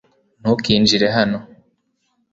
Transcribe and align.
ntukinjire 0.41 1.07
hano 1.17 1.37